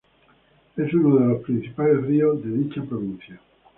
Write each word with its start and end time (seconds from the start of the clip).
Es 0.77 0.91
uno 0.95 1.15
de 1.19 1.25
los 1.27 1.43
principales 1.43 2.01
ríos 2.07 2.43
de 2.43 2.49
dicha 2.49 2.81
provincia. 2.81 3.39